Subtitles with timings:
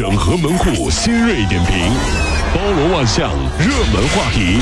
[0.00, 1.92] 整合门户新锐点评，
[2.54, 4.58] 包罗万象，热门话题。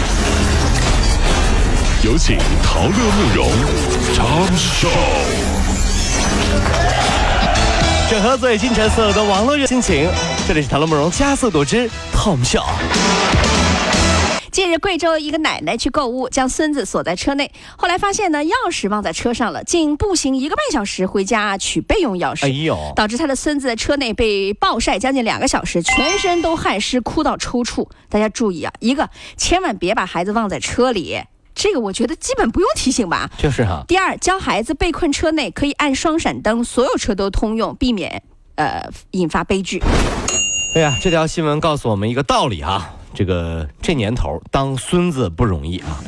[2.03, 3.49] 有请陶乐慕容
[4.13, 4.89] 长寿。
[8.11, 10.11] 整合最新陈所有的网络热心情，
[10.49, 12.61] 这里是陶乐慕容加速度之 Tom 秀。
[14.59, 27.89] 近日，贵州一个奶奶去购物，将孙子锁在车内，后来发现呢，钥匙忘在车上了，竟步行一个半小时回家取备用钥匙，哎呦，导致他的孙子在车内被暴晒将近两个小时，全身都汗湿，哭到抽搐。
[28.09, 31.23] 大家注意啊，一个千万别把孩子忘在车里，
[31.55, 33.31] 这个我觉得基本不用提醒吧。
[33.39, 38.25] 就是哈、第二，教孩子被困车内可以按双闪灯，所有车都通用，避免
[38.57, 39.81] 呃引发悲剧。
[40.75, 45.99] 哎呀，这条新闻告诉我们一个道理啊，这个这年头当孙子不容易啊，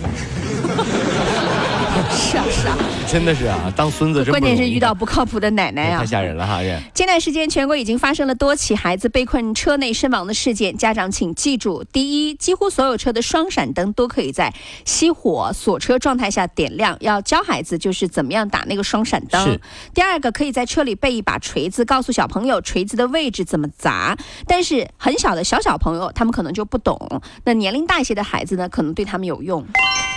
[2.11, 2.77] 是啊是啊，
[3.09, 6.07] 真的是啊，当孙子关键是遇到不靠谱的奶奶啊太。
[6.07, 6.61] 吓人了哈，
[6.95, 10.77] 这前段时间，全国已经发生了多起孩子被困车内身亡的事件。
[10.77, 14.53] 家长请记住：第一，几乎所有车的双闪灯都可以在
[14.85, 19.59] 熄火锁车状态下点亮，要教孩子就是怎么样打那个双闪灯。
[19.95, 24.17] 第二个，可以在车里备一把锤子，告诉小朋友锤子的位置怎么砸。
[24.47, 26.99] 但是很小的小小朋友，他们可能就不懂。
[27.45, 29.65] 那年龄大一些的孩子呢，可能对他们有用。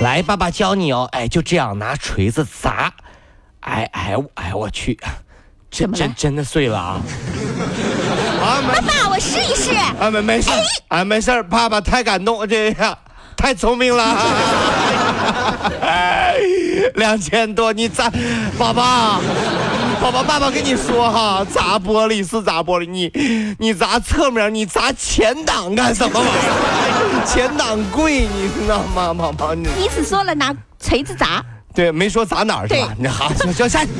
[0.01, 2.91] 来，爸爸教你哦，哎，就这样拿锤子砸，
[3.61, 4.99] 哎哎哎，我去，
[5.71, 7.01] 真真真的碎了啊！
[8.41, 9.71] 啊没爸，我试一试。
[9.99, 10.49] 啊没没事
[10.89, 12.97] 啊没事儿，爸爸太感动，这样
[13.37, 14.03] 太聪明了。
[15.81, 16.35] 哎，
[16.95, 18.09] 两千多，你砸，
[18.57, 19.21] 宝宝，
[20.01, 26.82] 宝宝，爸爸跟你说哈，砸玻璃是砸玻璃，你你砸侧面，你砸前挡干什么玩意儿？
[27.25, 29.53] 前挡贵，你知道吗，宝宝？
[29.55, 31.43] 你你只说了拿锤子砸。
[31.73, 32.93] 对，没说砸哪儿是吧？
[32.97, 33.91] 你好，行行下去。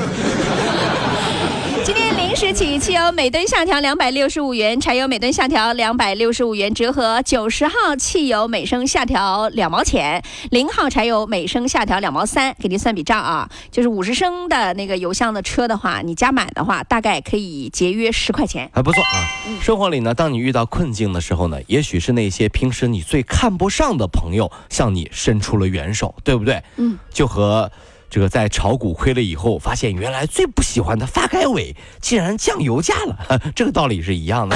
[2.36, 12.56] 今天零时起，汽油每吨下调两百六十五元，柴油每吨下调两百六十五元，折合九十号汽油每升下调两毛钱，零号柴油每升下调两毛三。
[12.58, 18.68] 给您算笔账啊，就是五十升的那个油箱的车的话，你加满的话，大概可以节约十块钱。
[18.74, 19.30] 还不错啊。
[19.62, 26.64] 生活里呢，当你遇到困境的时候呢，也许是那些平时你最看不上的朋友向你伸出了援手，对不对？
[26.78, 27.72] 嗯，就和
[28.14, 34.56] 这个在炒股亏了以后，发现原来最不喜欢的发改委竟然降油价了， 这个道理是一样的。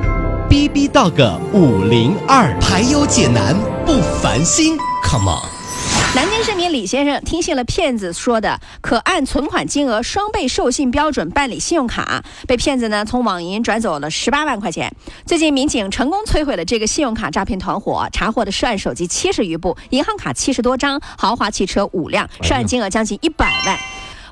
[0.51, 5.47] B B Dog 五零二，排忧解难不烦心，Come on。
[6.13, 14.93] 南京市民李先生听信了骗子说的可按存款金额双倍授信标准办理信用卡，被骗子呢从网银转走了十八万块钱。
[15.25, 23.79] 最近民警成功摧毁了这个信用卡诈骗团伙，查获的涉案手机七十余部，银行卡七十多张，豪华汽车五辆，涉案金额将近一百万。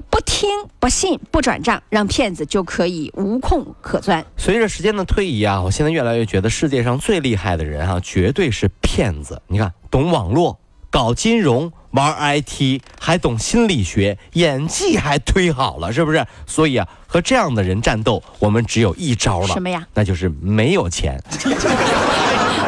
[0.09, 0.49] 不听
[0.79, 4.25] 不信不转账，让骗子就可以无空可钻。
[4.37, 9.41] 随着时间的推移啊，我现在越来越觉得世界上最厉害的人啊，绝对是骗子。
[9.47, 10.59] 你看，懂网络、
[10.89, 16.25] 搞金融、玩 IT，还懂心理学，演技还忒好了，是不是？
[16.47, 19.85] 所以啊，和这样的人战斗，我们只有一招了，什么呀？
[19.93, 21.21] 那就是没有钱。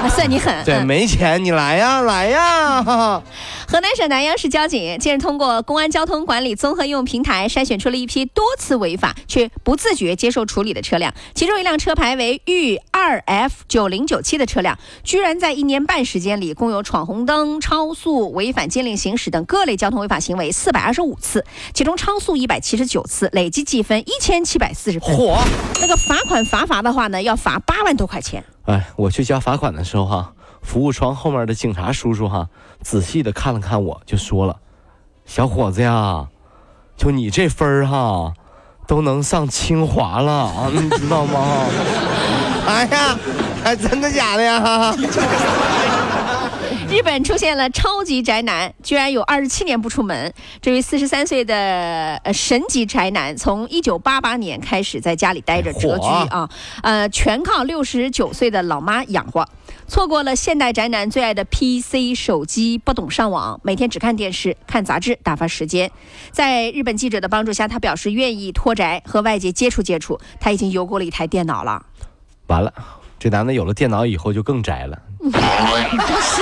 [0.02, 0.64] 啊，算你狠。
[0.66, 2.82] 对，嗯没钱你来呀，来呀！
[2.82, 3.24] 哈哈
[3.72, 25.16] 河南省南阳市交警近日通过公安交通管理综合应用平台筛选出了一批多次违法却不自觉接受处理的车辆，其中一辆车牌为豫二 F 九零九七的车辆，居然在一年半时间里，共有闯红灯、超速、违反禁令行驶等各类交通违法行为四百二十五次，其中超速一百七十九次，累计记分一千七百四十分。
[25.80, 28.44] 那个罚款罚罚的话呢，要罚八万多块钱。
[28.66, 32.48] 哎，我去交罚款的时候哈，服务窗后面的警察叔叔哈，
[32.82, 34.58] 仔细的看了看我，就说了
[35.26, 36.28] ：“小伙子呀，
[36.96, 38.34] 就你这分儿哈，
[38.88, 41.66] 都能上清华了啊，你知道吗？”
[42.68, 43.18] 哎呀，
[43.66, 44.96] 哎真的假的呀？
[46.90, 50.34] 日本出现了超级宅男，居然有二十七年不出门。
[50.62, 51.56] 这位四十三岁的
[52.24, 56.50] 呃神级宅男，从一九八八年开始在家里待着蛰居啊，
[56.84, 59.48] 呃，全靠六十九岁的老妈养活。
[59.88, 65.92] 错过了现代宅男最爱的 PC 手机，不懂上网，每天只看电视、看杂志打发时间。
[66.32, 70.20] 在日本记者的帮助下，他表示愿意脱宅和外界接触接触。
[70.40, 71.86] 他已经邮过了一台电脑了。
[72.48, 72.74] 完了，
[73.20, 74.98] 这男的有了电脑以后就更宅了。
[76.22, 76.42] 是，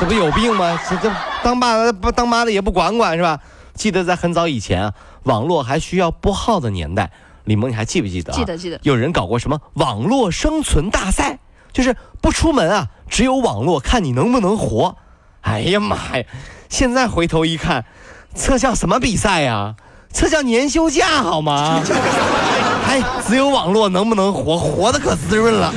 [0.00, 0.78] 这不有病吗？
[0.88, 3.38] 这这当爸的不当妈的也不管管是吧？
[3.74, 7.10] 记得在很早以前啊，网络还需要拨号的年代，
[7.44, 8.36] 李萌你还记不记得、啊？
[8.36, 11.38] 记得记得有人搞过什么网络生存大赛，
[11.74, 14.96] 就是不出门啊，只有网络看你能不能活。
[15.42, 16.24] 哎呀妈呀！
[16.70, 17.84] 现在回头一看，
[18.34, 19.74] 这叫什么比赛呀、
[20.10, 21.82] 这叫年休假好吗？
[22.88, 25.74] 哎，只有网络能不能活，活的可滋润了。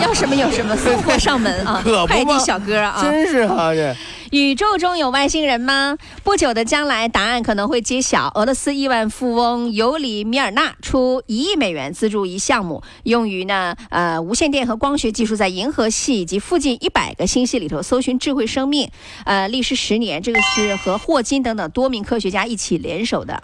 [0.00, 2.06] 要什么有什么，送货上门啊可！
[2.06, 2.98] 不快递嘛小哥啊！
[3.02, 3.94] 真是哈、这。
[4.34, 5.96] 宇宙中有外星人吗？
[6.24, 8.32] 不久的将来，答案可能会揭晓。
[8.34, 18.90] 俄罗斯亿万富翁尤里米尔纳出一亿美元资助一项目，用于呢呃无线电和光学技术在银河系以及附近一百个星系里头搜寻智慧生命。
[19.24, 23.40] 呃，历时十年，这个是和霍金等等多名科学家一起联手的。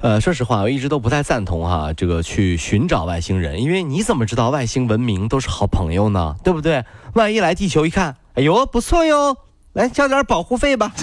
[0.00, 6.34] 呃，说实话，我一直都不太赞同哈，这个去寻找外星人，因为你怎么知道外星文明都是好朋友呢？
[6.42, 6.84] 对不对？
[7.14, 9.36] 万一来地球一看，哎呦，不错哟，
[9.72, 10.92] 来交点保护费吧。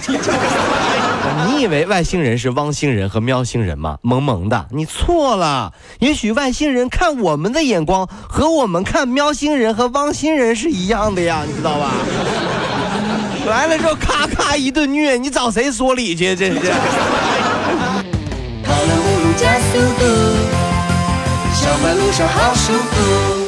[1.47, 3.97] 你以为外星人是汪星人和喵星人吗？
[4.01, 5.73] 萌萌的，你错了。
[5.99, 11.91] 也许外星人看我们的眼光和我们看喵星人和汪星人是一样的呀，你知道吧？
[13.47, 16.35] 来了之后咔咔一顿虐，你找谁说理去？
[16.35, 16.59] 这是。
[18.63, 20.05] 跑了五路加速度，
[21.53, 23.38] 上班路上好舒服。